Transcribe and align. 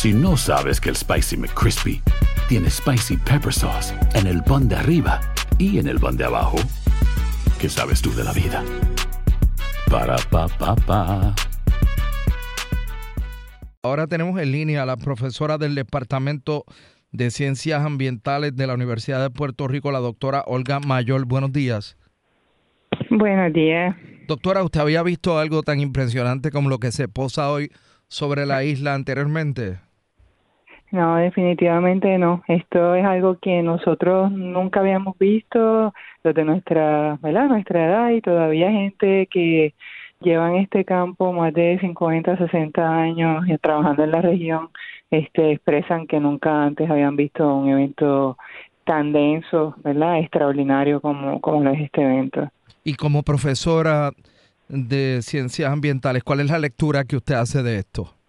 Si 0.00 0.14
no 0.14 0.34
sabes 0.34 0.80
que 0.80 0.88
el 0.88 0.96
Spicy 0.96 1.36
McCrispy 1.36 2.00
tiene 2.48 2.70
Spicy 2.70 3.18
Pepper 3.18 3.52
Sauce 3.52 3.94
en 4.14 4.26
el 4.26 4.42
pan 4.42 4.66
de 4.66 4.76
arriba 4.76 5.20
y 5.58 5.78
en 5.78 5.86
el 5.88 6.00
pan 6.00 6.16
de 6.16 6.24
abajo, 6.24 6.56
¿qué 7.60 7.68
sabes 7.68 8.00
tú 8.00 8.10
de 8.14 8.24
la 8.24 8.32
vida? 8.32 8.64
Para, 9.90 10.16
pa, 10.30 10.48
pa, 10.48 10.74
pa. 10.74 11.34
Ahora 13.82 14.06
tenemos 14.06 14.40
en 14.40 14.52
línea 14.52 14.84
a 14.84 14.86
la 14.86 14.96
profesora 14.96 15.58
del 15.58 15.74
Departamento 15.74 16.64
de 17.12 17.30
Ciencias 17.30 17.84
Ambientales 17.84 18.56
de 18.56 18.66
la 18.66 18.72
Universidad 18.72 19.20
de 19.20 19.28
Puerto 19.28 19.68
Rico, 19.68 19.92
la 19.92 19.98
doctora 19.98 20.44
Olga 20.46 20.80
Mayor. 20.80 21.26
Buenos 21.26 21.52
días. 21.52 21.98
Buenos 23.10 23.52
días. 23.52 23.94
Doctora, 24.26 24.64
¿usted 24.64 24.80
había 24.80 25.02
visto 25.02 25.38
algo 25.38 25.62
tan 25.62 25.78
impresionante 25.78 26.50
como 26.50 26.70
lo 26.70 26.78
que 26.78 26.90
se 26.90 27.06
posa 27.06 27.50
hoy 27.50 27.70
sobre 28.08 28.46
la 28.46 28.64
isla 28.64 28.94
anteriormente? 28.94 29.89
No, 30.92 31.16
definitivamente 31.16 32.18
no. 32.18 32.42
Esto 32.48 32.94
es 32.94 33.04
algo 33.04 33.38
que 33.38 33.62
nosotros 33.62 34.32
nunca 34.32 34.80
habíamos 34.80 35.16
visto, 35.18 35.94
los 36.24 36.34
de 36.34 36.44
nuestra, 36.44 37.18
¿verdad? 37.22 37.48
nuestra 37.48 37.86
edad 37.86 38.10
y 38.10 38.20
todavía 38.20 38.70
gente 38.72 39.28
que 39.30 39.74
lleva 40.20 40.50
en 40.50 40.56
este 40.56 40.84
campo 40.84 41.32
más 41.32 41.54
de 41.54 41.78
50, 41.80 42.36
60 42.36 42.88
años 42.88 43.48
y 43.48 43.56
trabajando 43.58 44.04
en 44.04 44.10
la 44.10 44.20
región, 44.20 44.68
este, 45.10 45.52
expresan 45.52 46.06
que 46.06 46.20
nunca 46.20 46.64
antes 46.64 46.90
habían 46.90 47.16
visto 47.16 47.54
un 47.54 47.68
evento 47.68 48.36
tan 48.84 49.12
denso, 49.12 49.76
¿verdad? 49.84 50.18
Extraordinario 50.18 51.00
como, 51.00 51.40
como 51.40 51.62
lo 51.62 51.70
es 51.70 51.82
este 51.82 52.02
evento. 52.02 52.48
Y 52.82 52.94
como 52.94 53.22
profesora 53.22 54.10
de 54.68 55.20
ciencias 55.22 55.72
ambientales, 55.72 56.24
¿cuál 56.24 56.40
es 56.40 56.50
la 56.50 56.58
lectura 56.58 57.04
que 57.04 57.16
usted 57.16 57.34
hace 57.34 57.62
de 57.62 57.78
esto? 57.78 58.19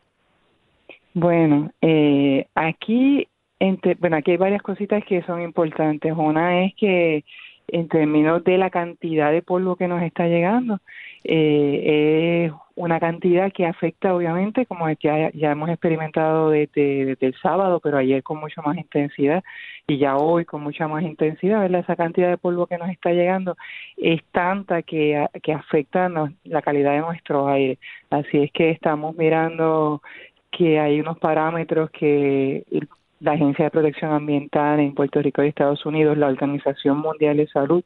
Bueno, 1.13 1.71
eh, 1.81 2.47
aquí, 2.55 3.27
entre, 3.59 3.95
bueno, 3.95 4.17
aquí 4.17 4.31
hay 4.31 4.37
varias 4.37 4.61
cositas 4.61 5.03
que 5.05 5.21
son 5.23 5.41
importantes. 5.41 6.13
Una 6.15 6.63
es 6.63 6.73
que 6.75 7.23
en 7.67 7.87
términos 7.87 8.43
de 8.43 8.57
la 8.57 8.69
cantidad 8.69 9.31
de 9.31 9.41
polvo 9.41 9.75
que 9.75 9.87
nos 9.87 10.01
está 10.03 10.27
llegando, 10.27 10.79
eh, 11.23 12.45
es 12.45 12.53
una 12.75 12.99
cantidad 12.99 13.51
que 13.51 13.65
afecta 13.65 14.15
obviamente, 14.15 14.65
como 14.65 14.89
ya, 14.89 15.31
ya 15.33 15.51
hemos 15.51 15.69
experimentado 15.69 16.49
desde, 16.49 17.15
el 17.19 17.35
sábado, 17.41 17.79
pero 17.81 17.97
ayer 17.97 18.23
con 18.23 18.39
mucha 18.39 18.61
más 18.61 18.77
intensidad 18.77 19.43
y 19.87 19.97
ya 19.97 20.17
hoy 20.17 20.45
con 20.45 20.63
mucha 20.63 20.87
más 20.87 21.03
intensidad, 21.03 21.61
¿verdad? 21.61 21.81
Esa 21.81 21.95
cantidad 21.95 22.29
de 22.29 22.37
polvo 22.37 22.67
que 22.67 22.77
nos 22.77 22.89
está 22.89 23.11
llegando 23.11 23.55
es 23.97 24.21
tanta 24.31 24.81
que, 24.81 25.27
que 25.43 25.53
afecta 25.53 26.09
la 26.43 26.61
calidad 26.61 26.93
de 26.93 27.01
nuestro 27.01 27.47
aire. 27.49 27.77
Así 28.09 28.37
es 28.39 28.51
que 28.51 28.71
estamos 28.71 29.15
mirando 29.15 30.01
que 30.51 30.79
hay 30.79 30.99
unos 30.99 31.17
parámetros 31.19 31.89
que 31.91 32.63
la 33.19 33.33
Agencia 33.33 33.65
de 33.65 33.71
Protección 33.71 34.11
Ambiental 34.11 34.79
en 34.79 34.93
Puerto 34.93 35.21
Rico 35.21 35.43
y 35.43 35.47
Estados 35.47 35.85
Unidos, 35.85 36.17
la 36.17 36.27
Organización 36.27 36.97
Mundial 36.99 37.37
de 37.37 37.47
Salud, 37.47 37.83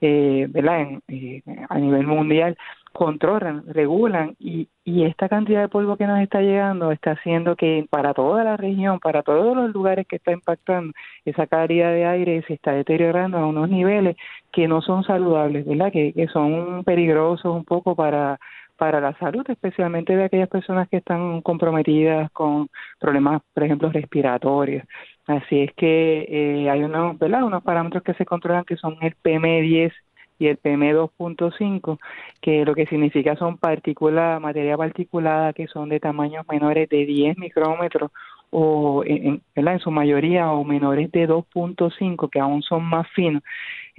eh, 0.00 0.46
¿verdad? 0.48 0.86
Eh, 1.08 1.42
a 1.68 1.78
nivel 1.78 2.06
mundial 2.06 2.56
controlan, 2.92 3.62
regulan 3.68 4.34
y, 4.40 4.68
y 4.84 5.04
esta 5.04 5.28
cantidad 5.28 5.60
de 5.60 5.68
polvo 5.68 5.96
que 5.96 6.06
nos 6.06 6.20
está 6.20 6.40
llegando 6.40 6.90
está 6.90 7.12
haciendo 7.12 7.54
que 7.54 7.86
para 7.88 8.14
toda 8.14 8.42
la 8.42 8.56
región, 8.56 8.98
para 8.98 9.22
todos 9.22 9.54
los 9.56 9.72
lugares 9.72 10.06
que 10.08 10.16
está 10.16 10.32
impactando, 10.32 10.92
esa 11.24 11.46
calidad 11.46 11.92
de 11.92 12.06
aire 12.06 12.42
se 12.48 12.54
está 12.54 12.72
deteriorando 12.72 13.38
a 13.38 13.46
unos 13.46 13.68
niveles 13.68 14.16
que 14.52 14.66
no 14.66 14.82
son 14.82 15.04
saludables, 15.04 15.66
¿verdad? 15.66 15.92
Que, 15.92 16.12
que 16.12 16.26
son 16.28 16.82
peligrosos 16.84 17.54
un 17.54 17.64
poco 17.64 17.94
para 17.94 18.40
para 18.80 18.98
la 18.98 19.12
salud, 19.18 19.44
especialmente 19.50 20.16
de 20.16 20.24
aquellas 20.24 20.48
personas 20.48 20.88
que 20.88 20.96
están 20.96 21.42
comprometidas 21.42 22.30
con 22.30 22.70
problemas, 22.98 23.42
por 23.52 23.62
ejemplo, 23.62 23.90
respiratorios. 23.90 24.84
Así 25.26 25.60
es 25.64 25.74
que 25.74 26.24
eh, 26.26 26.70
hay 26.70 26.82
unos, 26.82 27.18
parámetros 27.62 28.02
que 28.02 28.14
se 28.14 28.24
controlan 28.24 28.64
que 28.64 28.78
son 28.78 28.96
el 29.02 29.14
PM10 29.22 29.92
y 30.38 30.46
el 30.46 30.58
PM2.5, 30.58 31.98
que 32.40 32.64
lo 32.64 32.74
que 32.74 32.86
significa 32.86 33.36
son 33.36 33.58
partículas, 33.58 34.40
materia 34.40 34.78
particulada 34.78 35.52
que 35.52 35.66
son 35.66 35.90
de 35.90 36.00
tamaños 36.00 36.46
menores 36.48 36.88
de 36.88 37.04
10 37.04 37.36
micrómetros 37.36 38.10
o 38.50 39.02
en, 39.04 39.42
en 39.54 39.78
su 39.78 39.90
mayoría 39.90 40.50
o 40.50 40.64
menores 40.64 41.10
de 41.12 41.28
2.5 41.28 42.28
que 42.28 42.40
aún 42.40 42.62
son 42.62 42.84
más 42.84 43.08
finos 43.10 43.42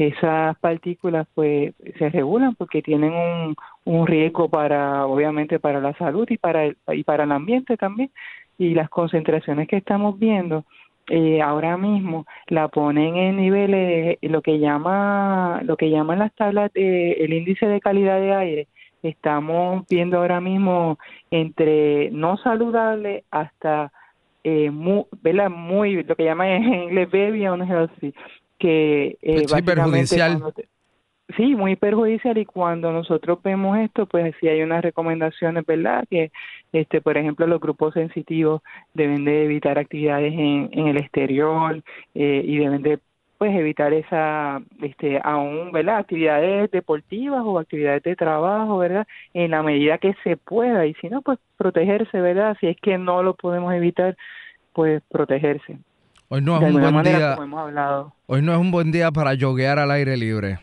esas 0.08 0.58
partículas 0.60 1.28
pues 1.34 1.74
se 1.98 2.10
regulan 2.10 2.56
porque 2.56 2.82
tienen 2.82 3.14
un, 3.14 3.56
un 3.86 4.08
riesgo 4.08 4.50
para 4.50 5.06
obviamente 5.06 5.60
para 5.60 5.80
la 5.80 5.94
salud 5.94 6.28
y 6.30 6.38
para 6.38 6.66
el, 6.66 6.78
y 6.88 7.04
para 7.04 7.24
el 7.24 7.32
ambiente 7.32 7.78
también. 7.78 8.12
Y 8.58 8.74
las 8.74 8.90
concentraciones 8.90 9.68
que 9.68 9.78
estamos 9.78 10.18
viendo 10.20 10.66
eh, 11.10 11.42
ahora 11.42 11.78
mismo 11.78 12.26
la 12.48 12.68
ponen 12.68 13.16
en 13.18 13.38
niveles 13.38 14.18
lo 14.22 14.42
que 14.42 14.60
llama 14.60 15.62
lo 15.64 15.76
que 15.78 15.90
llaman 15.90 16.20
las 16.20 16.34
tablas 16.36 16.72
de 16.74 17.14
el 17.14 17.34
índice 17.34 17.68
de 17.68 17.80
calidad 17.80 18.20
de 18.20 18.34
aire. 18.34 18.68
Estamos 19.04 19.86
viendo 19.90 20.18
ahora 20.18 20.40
mismo 20.42 21.00
entre 21.32 22.12
no 22.12 22.38
saludable 22.38 23.24
hasta 23.32 23.92
eh, 24.44 24.72
muy, 24.72 25.06
¿verdad? 25.22 25.50
muy 25.50 26.04
lo 26.04 26.16
que 26.16 26.24
llaman 26.24 26.48
en 26.48 26.74
inglés 26.84 27.10
baby 27.12 27.48
o 27.48 27.56
healthy 27.56 28.14
que 28.62 29.18
eh, 29.22 29.48
sí, 29.48 29.62
perjudicial. 29.64 30.54
sí, 31.36 31.56
muy 31.56 31.76
perjudicial 31.76 32.38
y 32.38 32.46
cuando 32.46 32.92
nosotros 32.92 33.40
vemos 33.44 33.78
esto, 33.80 34.06
pues 34.06 34.36
sí 34.40 34.48
hay 34.48 34.62
unas 34.62 34.84
recomendaciones, 34.84 35.66
¿verdad? 35.66 36.06
Que, 36.10 36.32
este, 36.72 37.02
por 37.02 37.18
ejemplo, 37.18 37.48
los 37.48 37.60
grupos 37.60 37.96
sensitivos 37.96 38.62
deben 38.94 39.26
de 39.26 39.46
evitar 39.46 39.80
actividades 39.80 40.34
en, 40.34 40.70
en 40.72 40.88
el 40.88 40.98
exterior 40.98 41.82
eh, 42.14 42.44
y 42.46 42.58
deben 42.58 42.84
de 42.84 43.00
pues 43.42 43.56
evitar 43.56 43.92
esa 43.92 44.62
este 44.84 45.20
aún 45.24 45.72
verdad 45.72 45.98
actividades 45.98 46.70
deportivas 46.70 47.42
o 47.44 47.58
actividades 47.58 48.04
de 48.04 48.16
trabajo 48.16 48.78
verdad 48.78 49.08
en 49.34 49.50
la 49.50 49.64
medida 49.64 49.98
que 49.98 50.14
se 50.24 50.38
pueda. 50.38 50.86
Y 50.86 50.94
si 51.02 51.10
no 51.10 51.24
pues 51.24 51.40
protegerse 51.58 52.22
verdad 52.22 52.56
si 52.60 52.68
es 52.68 52.78
que 52.80 53.00
no 53.00 53.24
lo 53.24 53.34
podemos 53.34 53.74
evitar 53.74 54.16
pues 54.74 55.02
protegerse. 55.10 55.80
Hoy 56.28 56.44
no 56.44 56.56
es 56.56 56.72
un 56.72 56.80
buen 56.80 57.02
día. 57.02 57.36
Hoy 58.28 58.44
no 58.44 58.52
es 58.52 58.60
un 58.60 58.70
buen 58.70 58.92
día 58.92 59.10
para 59.10 59.34
yoguear 59.34 59.80
al 59.80 59.90
aire 59.90 60.18
libre. 60.18 60.60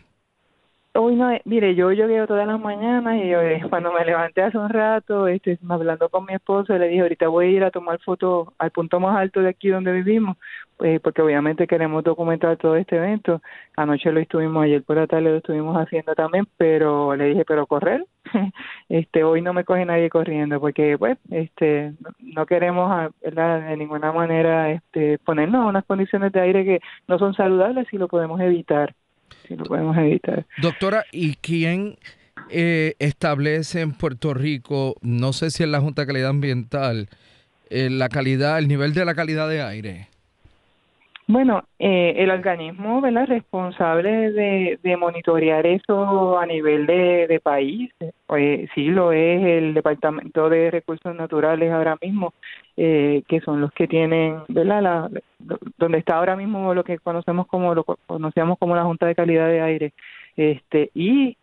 Hoy 1.01 1.15
no, 1.15 1.29
mire, 1.45 1.75
yo 1.75 1.93
llegué 1.93 2.27
todas 2.27 2.45
las 2.45 2.59
mañanas 2.59 3.15
y 3.23 3.29
yo, 3.29 3.39
eh, 3.39 3.61
cuando 3.69 3.93
me 3.93 4.03
levanté 4.03 4.41
hace 4.41 4.57
un 4.57 4.67
rato, 4.67 5.27
este, 5.27 5.57
hablando 5.69 6.09
con 6.09 6.25
mi 6.25 6.33
esposo, 6.33 6.77
le 6.77 6.89
dije, 6.89 6.99
ahorita 6.99 7.29
voy 7.29 7.45
a 7.45 7.49
ir 7.51 7.63
a 7.63 7.71
tomar 7.71 8.01
fotos 8.01 8.49
al 8.57 8.71
punto 8.71 8.99
más 8.99 9.17
alto 9.17 9.39
de 9.39 9.47
aquí 9.47 9.69
donde 9.69 9.93
vivimos, 9.93 10.35
pues, 10.75 10.99
porque 10.99 11.21
obviamente 11.21 11.67
queremos 11.67 12.03
documentar 12.03 12.57
todo 12.57 12.75
este 12.75 12.97
evento. 12.97 13.41
Anoche 13.77 14.11
lo 14.11 14.19
estuvimos, 14.19 14.61
ayer 14.61 14.83
por 14.83 14.97
la 14.97 15.07
tarde 15.07 15.29
lo 15.29 15.37
estuvimos 15.37 15.77
haciendo 15.77 16.13
también, 16.15 16.45
pero 16.57 17.15
le 17.15 17.27
dije, 17.27 17.45
pero 17.45 17.65
correr, 17.65 18.05
este, 18.89 19.23
hoy 19.23 19.41
no 19.41 19.53
me 19.53 19.63
coge 19.63 19.85
nadie 19.85 20.09
corriendo, 20.09 20.59
porque, 20.59 20.97
pues, 20.97 21.17
este, 21.31 21.93
no 22.19 22.45
queremos, 22.45 22.91
ah, 22.91 23.09
¿verdad? 23.23 23.69
de 23.69 23.77
ninguna 23.77 24.11
manera, 24.11 24.69
este, 24.71 25.17
ponernos 25.19 25.63
a 25.63 25.69
unas 25.69 25.85
condiciones 25.85 26.33
de 26.33 26.41
aire 26.41 26.65
que 26.65 26.79
no 27.07 27.17
son 27.19 27.33
saludables 27.35 27.87
si 27.89 27.97
lo 27.97 28.09
podemos 28.09 28.41
evitar 28.41 28.93
Doctora, 30.61 31.05
¿y 31.11 31.35
quién 31.35 31.97
eh, 32.49 32.95
establece 32.99 33.81
en 33.81 33.91
Puerto 33.93 34.33
Rico, 34.33 34.95
no 35.01 35.33
sé 35.33 35.51
si 35.51 35.63
es 35.63 35.69
la 35.69 35.81
Junta 35.81 36.03
de 36.03 36.07
Calidad 36.07 36.29
Ambiental, 36.29 37.09
eh, 37.69 37.89
la 37.89 38.09
calidad, 38.09 38.59
el 38.59 38.67
nivel 38.67 38.93
de 38.93 39.05
la 39.05 39.15
calidad 39.15 39.49
de 39.49 39.61
aire? 39.61 40.07
Bueno, 41.31 41.61
eh, 41.77 42.15
el 42.17 42.31
organismo 42.31 43.01
¿verdad? 43.01 43.27
responsable 43.27 44.31
de, 44.31 44.79
de 44.81 44.97
monitorear 44.97 45.63
eso 45.67 46.39
a 46.39 46.47
nivel 46.47 46.87
de, 46.87 47.27
de 47.27 47.39
país, 47.39 47.91
pues, 48.25 48.67
sí 48.73 48.85
lo 48.85 49.11
es 49.11 49.39
el 49.43 49.75
Departamento 49.75 50.49
de 50.49 50.71
Recursos 50.71 51.15
Naturales 51.15 51.71
ahora 51.71 51.99
mismo, 52.01 52.33
eh, 52.77 53.21
que 53.27 53.41
son 53.41 53.61
los 53.61 53.71
que 53.73 53.87
tienen, 53.87 54.39
¿verdad? 54.47 54.81
La, 54.81 55.09
donde 55.77 55.99
está 55.99 56.15
ahora 56.15 56.35
mismo 56.35 56.73
lo 56.73 56.83
que 56.83 56.97
conocemos 56.97 57.45
como 57.45 57.75
lo 57.75 57.83
conocíamos 57.83 58.57
como 58.57 58.75
la 58.75 58.85
Junta 58.85 59.05
de 59.05 59.13
Calidad 59.13 59.49
de 59.49 59.61
Aire, 59.61 59.93
este 60.35 60.89
y 60.95 61.37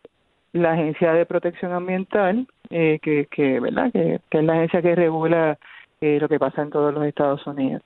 la 0.52 0.72
Agencia 0.72 1.12
de 1.12 1.26
Protección 1.26 1.72
Ambiental, 1.72 2.48
eh, 2.70 2.98
que, 3.02 3.28
que, 3.30 3.60
¿verdad? 3.60 3.92
Que 3.92 4.18
es 4.30 4.44
la 4.44 4.54
agencia 4.54 4.82
que 4.82 4.96
regula 4.96 5.58
eh, 6.06 6.20
lo 6.20 6.28
que 6.28 6.38
pasa 6.38 6.62
en 6.62 6.70
todos 6.70 6.92
los 6.94 7.04
Estados 7.04 7.46
Unidos. 7.46 7.82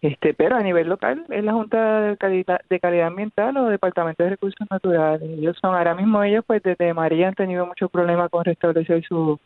Este, 0.00 0.34
pero 0.34 0.56
a 0.56 0.62
nivel 0.62 0.88
local 0.88 1.24
es 1.28 1.44
la 1.44 1.52
Junta 1.52 2.00
de 2.02 2.16
Calidad, 2.16 2.60
de 2.68 2.80
Calidad 2.80 3.08
Ambiental 3.08 3.56
o 3.56 3.68
Departamento 3.68 4.22
de 4.22 4.30
Recursos 4.30 4.66
Naturales. 4.70 5.22
Ellos 5.22 5.56
son, 5.60 5.74
ahora 5.74 5.94
mismo 5.94 6.22
ellos 6.22 6.44
pues 6.46 6.62
desde 6.62 6.94
María 6.94 7.28
han 7.28 7.34
tenido 7.34 7.66
muchos 7.66 7.90
problemas 7.90 8.30
con 8.30 8.44
restablecer 8.44 9.02
su, 9.04 9.38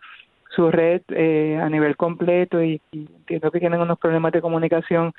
su 0.50 0.70
red 0.70 1.02
eh, 1.08 1.58
a 1.62 1.68
nivel 1.68 1.96
completo 1.96 2.62
y, 2.62 2.80
entiendo 2.92 3.50
que 3.50 3.60
tienen 3.60 3.80
unos 3.80 3.98
problemas 3.98 4.32
de 4.32 4.40
comunicación 4.40 5.12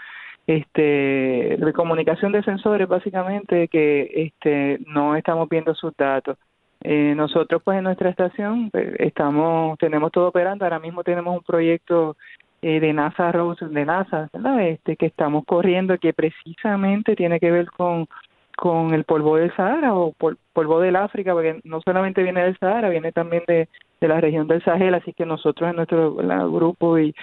este 0.48 1.58
de 1.60 1.74
comunicación 1.74 2.32
de 2.32 2.44
sensores 2.44 2.88
básicamente 2.88 3.68
que 3.68 4.10
este 4.16 4.80
no 4.88 5.16
estamos 5.16 5.48
viendo 5.48 5.76
sus 5.76 5.96
datos 5.96 6.38
eh, 6.82 7.14
nosotros 7.16 7.62
pues 7.64 7.78
en 7.78 7.84
nuestra 7.84 8.10
estación 8.10 8.72
pues, 8.72 8.96
estamos 9.00 9.78
tenemos 9.78 10.12
todo 10.12 10.30
operando 10.30 10.66
ahora 10.66 10.80
mismo 10.80 11.04
tenemos 11.04 11.38
un 11.38 11.44
proyecto 11.44 12.18
eh, 12.62 12.80
de 12.80 12.94
NASA 12.94 13.32
Rose, 13.32 13.66
de 13.66 13.86
NASA. 13.86 14.30
Este, 14.62 14.96
que 14.96 15.06
estamos 15.06 15.46
corriendo, 15.46 15.98
que 15.98 16.14
precisamente 16.14 17.16
tiene 17.16 17.40
que 17.40 17.52
ver 17.52 17.68
con, 17.72 18.08
con 18.56 18.94
el 18.94 19.04
polvo 19.06 19.38
del 19.38 19.56
Sahara 19.56 19.94
o 19.94 20.14
polvo 20.54 20.80
del 20.80 20.96
África, 20.96 21.34
porque 21.34 21.62
no 21.64 21.82
solamente 21.82 22.24
viene 22.24 22.44
del 22.44 22.58
Sahara, 22.58 22.90
viene 22.90 23.12
también 23.12 23.44
de, 23.48 23.70
de 24.02 24.08
la 24.08 24.20
región 24.22 24.48
del 24.48 24.64
Sahel, 24.64 24.94
así 24.94 25.14
que 25.14 25.26
nosotros 25.26 25.70
en 25.70 25.78
nuestro 25.78 26.16
grupo 26.16 26.98
y 26.98 27.14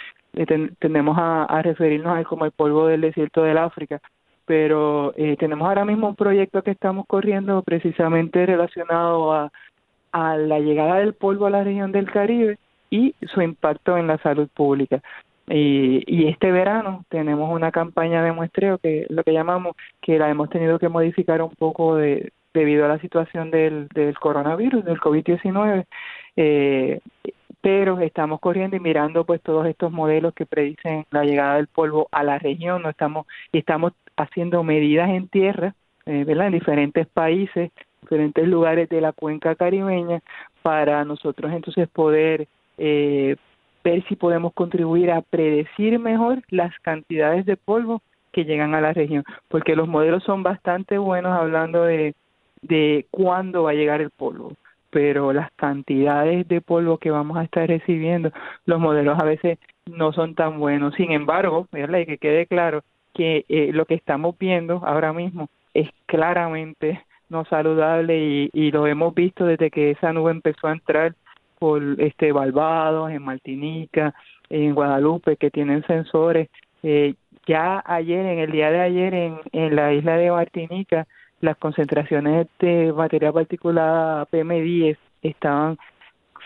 tendemos 0.78 1.16
a, 1.18 1.44
a, 1.44 1.62
referirnos 1.62 2.14
a 2.14 2.20
él 2.20 2.26
como 2.26 2.44
el 2.44 2.52
polvo 2.52 2.86
del 2.86 3.00
desierto 3.00 3.42
del 3.42 3.58
África. 3.58 4.00
Pero 4.44 5.12
eh, 5.16 5.36
tenemos 5.38 5.66
ahora 5.66 5.84
mismo 5.84 6.08
un 6.08 6.14
proyecto 6.14 6.62
que 6.62 6.70
estamos 6.70 7.06
corriendo 7.06 7.62
precisamente 7.62 8.44
relacionado 8.46 9.32
a, 9.32 9.50
a 10.12 10.36
la 10.36 10.60
llegada 10.60 10.96
del 10.96 11.14
polvo 11.14 11.46
a 11.46 11.50
la 11.50 11.64
región 11.64 11.90
del 11.90 12.10
Caribe 12.10 12.58
y 12.90 13.14
su 13.32 13.42
impacto 13.42 13.96
en 13.96 14.06
la 14.06 14.18
salud 14.18 14.48
pública. 14.54 15.02
Y, 15.48 16.02
y, 16.06 16.26
este 16.28 16.50
verano 16.50 17.04
tenemos 17.08 17.52
una 17.52 17.70
campaña 17.70 18.22
de 18.24 18.32
muestreo 18.32 18.78
que 18.78 19.06
lo 19.10 19.22
que 19.22 19.32
llamamos 19.32 19.76
que 20.02 20.18
la 20.18 20.28
hemos 20.28 20.50
tenido 20.50 20.80
que 20.80 20.88
modificar 20.88 21.40
un 21.40 21.54
poco 21.54 21.94
de, 21.94 22.32
debido 22.56 22.84
a 22.84 22.88
la 22.88 22.98
situación 22.98 23.50
del, 23.50 23.86
del 23.88 24.18
coronavirus, 24.18 24.84
del 24.84 24.98
COVID-19, 24.98 25.84
eh, 26.36 27.00
pero 27.60 28.00
estamos 28.00 28.40
corriendo 28.40 28.76
y 28.76 28.80
mirando 28.80 29.24
pues 29.24 29.40
todos 29.42 29.66
estos 29.66 29.92
modelos 29.92 30.34
que 30.34 30.46
predicen 30.46 31.06
la 31.10 31.24
llegada 31.24 31.56
del 31.56 31.68
polvo 31.68 32.08
a 32.10 32.22
la 32.22 32.38
región, 32.38 32.82
no 32.82 32.90
estamos 32.90 33.26
y 33.52 33.58
estamos 33.58 33.92
haciendo 34.16 34.62
medidas 34.62 35.10
en 35.10 35.28
tierra, 35.28 35.74
eh, 36.06 36.24
¿verdad? 36.24 36.48
En 36.48 36.54
diferentes 36.54 37.06
países, 37.06 37.70
diferentes 38.02 38.46
lugares 38.48 38.88
de 38.88 39.00
la 39.00 39.12
cuenca 39.12 39.54
caribeña 39.54 40.22
para 40.62 41.04
nosotros 41.04 41.52
entonces 41.52 41.88
poder 41.88 42.48
eh, 42.78 43.36
ver 43.84 44.04
si 44.08 44.16
podemos 44.16 44.52
contribuir 44.52 45.10
a 45.10 45.22
predecir 45.22 45.98
mejor 45.98 46.42
las 46.48 46.76
cantidades 46.80 47.46
de 47.46 47.56
polvo 47.56 48.02
que 48.32 48.44
llegan 48.44 48.74
a 48.74 48.80
la 48.80 48.92
región, 48.92 49.24
porque 49.48 49.76
los 49.76 49.88
modelos 49.88 50.24
son 50.24 50.42
bastante 50.42 50.98
buenos 50.98 51.32
hablando 51.38 51.84
de, 51.84 52.14
de 52.62 53.06
cuándo 53.10 53.62
va 53.62 53.70
a 53.70 53.74
llegar 53.74 54.00
el 54.00 54.10
polvo, 54.10 54.52
pero 54.90 55.32
las 55.32 55.50
cantidades 55.52 56.46
de 56.48 56.60
polvo 56.60 56.98
que 56.98 57.10
vamos 57.10 57.36
a 57.38 57.44
estar 57.44 57.68
recibiendo, 57.68 58.32
los 58.66 58.80
modelos 58.80 59.18
a 59.18 59.24
veces 59.24 59.58
no 59.86 60.12
son 60.12 60.34
tan 60.34 60.58
buenos. 60.58 60.94
Sin 60.96 61.12
embargo, 61.12 61.68
y 61.72 62.06
que 62.06 62.18
quede 62.18 62.46
claro 62.46 62.82
que 63.14 63.44
eh, 63.48 63.70
lo 63.72 63.86
que 63.86 63.94
estamos 63.94 64.36
viendo 64.38 64.82
ahora 64.84 65.12
mismo 65.12 65.48
es 65.72 65.88
claramente 66.06 67.02
no 67.28 67.44
saludable 67.44 68.18
y, 68.18 68.50
y 68.52 68.70
lo 68.70 68.86
hemos 68.86 69.14
visto 69.14 69.46
desde 69.46 69.70
que 69.70 69.92
esa 69.92 70.12
nube 70.12 70.30
empezó 70.30 70.68
a 70.68 70.72
entrar 70.72 71.14
por 71.58 71.82
este 71.98 72.32
Barbados, 72.32 73.10
en 73.10 73.22
Martinica, 73.22 74.14
en 74.48 74.74
Guadalupe, 74.74 75.36
que 75.36 75.50
tienen 75.50 75.84
sensores. 75.86 76.48
Eh, 76.82 77.14
ya 77.46 77.82
ayer, 77.86 78.26
en 78.26 78.38
el 78.38 78.50
día 78.52 78.70
de 78.70 78.80
ayer, 78.80 79.14
en, 79.14 79.36
en 79.52 79.76
la 79.76 79.92
isla 79.92 80.16
de 80.16 80.30
Martinica, 80.30 81.06
las 81.40 81.56
concentraciones 81.56 82.48
de 82.58 82.92
materia 82.92 83.32
particulada 83.32 84.26
PM10 84.26 84.96
estaban 85.22 85.78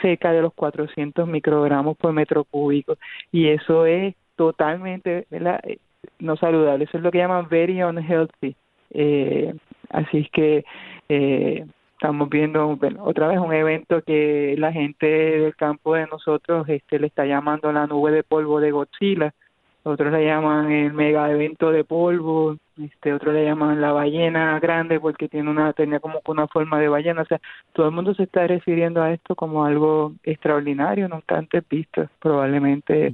cerca 0.01 0.33
de 0.33 0.43
los 0.43 0.53
400 0.55 1.29
microgramos 1.29 1.97
por 1.97 2.13
metro 2.13 2.45
cúbico 2.45 2.97
y 3.31 3.49
eso 3.49 3.87
es 3.87 4.15
totalmente 4.37 5.27
eh, 5.31 5.79
no 6.19 6.37
saludable, 6.37 6.85
eso 6.85 6.97
es 6.97 7.03
lo 7.03 7.11
que 7.11 7.19
llaman 7.19 7.49
very 7.49 7.83
unhealthy. 7.83 8.56
Eh, 8.93 9.55
así 9.91 10.19
es 10.19 10.31
que 10.31 10.65
eh, 11.09 11.67
estamos 12.00 12.31
viendo 12.31 12.79
otra 13.00 13.29
vez 13.29 13.38
un 13.38 13.52
evento 13.52 14.00
que 14.00 14.55
la 14.56 14.73
gente 14.73 15.06
del 15.06 15.55
campo 15.55 15.97
de 15.97 16.06
nosotros 16.06 16.67
este 16.67 16.99
le 16.99 17.08
está 17.08 17.26
llamando 17.26 17.70
la 17.73 17.87
nube 17.87 18.11
de 18.11 18.23
polvo 18.23 18.58
de 18.58 18.70
Godzilla 18.70 19.34
otros 19.82 20.10
le 20.10 20.25
llaman 20.25 20.72
el 20.72 20.94
mega 20.94 21.31
evento 21.31 21.70
de 21.70 21.84
polvo 21.84 22.56
este 22.82 23.13
otros 23.13 23.34
le 23.34 23.44
llaman 23.44 23.82
la 23.82 23.93
ballena 23.93 24.58
grande 24.60 24.98
porque 24.98 25.29
tiene 25.29 25.51
una 25.51 25.75
tenía 25.75 26.01
como 26.01 26.22
una 26.27 26.48
forma 26.48 26.81
de 26.81 26.89
ballena 26.89 27.20
o 27.20 27.27
sea 27.27 27.39
todo 27.75 27.89
el 27.89 27.94
mundo 27.94 28.15
se 28.15 28.22
está 28.22 28.46
refiriendo 28.46 29.03
a 29.03 29.13
esto 29.13 29.34
como 29.34 29.67
algo 29.67 30.15
extraordinario 30.22 31.06
nunca 31.06 31.36
antes 31.36 31.63
visto 31.69 32.08
probablemente 32.19 33.13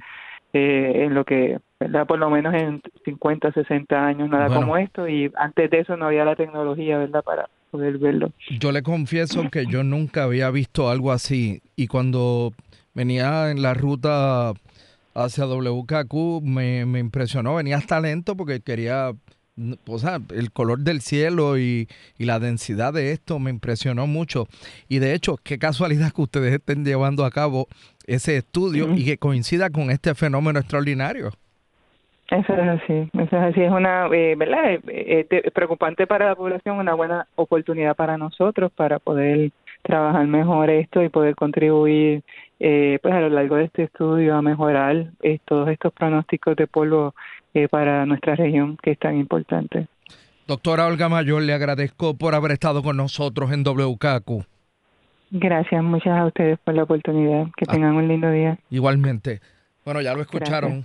eh, 0.53 0.93
en 1.05 1.13
lo 1.13 1.25
que 1.25 1.59
¿verdad? 1.81 2.07
Por 2.07 2.19
lo 2.19 2.31
menos 2.31 2.55
en 2.55 2.81
50, 3.05 3.53
60 3.53 4.07
años, 4.07 4.31
nada 4.31 4.47
como 4.47 4.79
esto, 4.79 5.07
y 5.07 5.31
antes 5.37 5.69
de 5.69 5.81
eso 5.81 5.95
no 5.99 6.07
había 6.07 6.25
la 6.25 6.35
tecnología, 6.35 6.97
¿verdad? 6.97 7.23
Para 7.23 7.51
poder 7.71 7.99
verlo. 7.99 8.33
Yo 8.59 8.73
le 8.73 8.83
confieso 8.83 9.49
que 9.51 9.67
yo 9.67 9.83
nunca 9.83 10.25
había 10.25 10.51
visto 10.51 10.91
algo 10.91 11.13
así 11.13 11.63
y 11.75 11.87
cuando 11.87 12.53
venía 12.95 13.51
en 13.51 13.63
la 13.63 13.75
ruta 13.75 14.55
hacia 15.15 15.47
WKQ 15.47 16.43
me, 16.43 16.87
me 16.87 16.99
impresionó, 16.99 17.57
venía 17.57 17.79
hasta 17.79 18.01
lento 18.01 18.37
porque 18.37 18.61
quería, 18.61 19.13
o 19.87 19.99
sea, 19.99 20.21
el 20.35 20.53
color 20.53 20.81
del 20.81 21.01
cielo 21.01 21.59
y, 21.59 21.89
y, 22.19 22.25
la 22.25 22.39
densidad 22.39 22.93
de 22.93 23.13
esto 23.13 23.39
me 23.39 23.51
impresionó 23.51 24.07
mucho. 24.07 24.47
Y 24.89 24.99
de 24.99 25.15
hecho, 25.15 25.39
qué 25.43 25.59
casualidad 25.59 26.13
que 26.13 26.23
ustedes 26.23 26.55
estén 26.55 26.85
llevando 26.85 27.25
a 27.25 27.31
cabo 27.31 27.69
ese 28.07 28.37
estudio 28.37 28.95
y 28.95 29.05
que 29.05 29.19
coincida 29.19 29.71
con 29.71 29.91
este 29.91 30.15
fenómeno 30.15 30.59
extraordinario. 30.59 31.33
Eso 32.31 32.55
es 32.55 32.69
así, 32.69 33.09
eso 33.13 33.37
es 33.37 33.43
así, 33.43 33.63
es 33.63 33.71
una, 33.71 34.07
eh, 34.09 34.35
¿verdad? 34.37 34.81
Eh, 34.89 35.27
eh, 35.31 35.51
preocupante 35.53 36.09
para 36.09 36.27
la 36.27 36.35
población, 36.35 36.79
una 36.79 36.95
buena 36.95 37.29
oportunidad 37.37 37.95
para 37.95 38.19
nosotros 38.19 38.73
para 38.73 38.99
poder 38.99 39.53
trabajar 39.83 40.27
mejor 40.27 40.69
esto 40.71 41.03
y 41.03 41.09
poder 41.09 41.37
contribuir 41.37 42.23
eh, 42.59 42.99
pues 43.01 43.15
a 43.15 43.21
lo 43.21 43.29
largo 43.29 43.57
de 43.57 43.65
este 43.65 43.85
estudio 43.85 44.35
a 44.35 44.43
mejorar 44.43 45.07
todos 45.45 45.69
estos 45.69 45.93
pronósticos 45.93 46.57
de 46.57 46.67
polvo 46.67 47.15
para 47.71 48.05
nuestra 48.05 48.35
región 48.35 48.77
que 48.83 48.91
es 48.91 48.99
tan 48.99 49.17
importante. 49.17 49.87
Doctora 50.47 50.87
Olga 50.87 51.09
Mayor, 51.09 51.43
le 51.43 51.55
agradezco 51.55 52.19
por 52.19 52.35
haber 52.35 52.53
estado 52.53 52.83
con 52.83 52.97
nosotros 52.97 53.53
en 53.53 53.63
WKQ. 53.63 54.45
Gracias, 55.31 55.83
muchas 55.83 56.19
a 56.19 56.27
ustedes 56.27 56.59
por 56.61 56.75
la 56.75 56.85
oportunidad. 56.85 57.47
Que 57.57 57.65
ah. 57.69 57.73
tengan 57.73 57.97
un 57.97 58.09
lindo 58.09 58.31
día. 58.31 58.59
Igualmente. 58.71 59.41
Bueno, 59.85 60.01
ya 60.01 60.15
lo 60.15 60.23
escucharon. 60.23 60.85